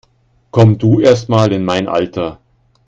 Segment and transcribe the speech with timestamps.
[0.49, 2.39] Komm du erstmal in mein Alter!